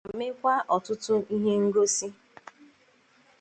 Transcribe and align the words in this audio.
ma 0.05 0.13
meekwa 0.19 0.55
ọtụtụ 0.75 1.15
ihe 1.35 1.53
ngosi 1.65 2.07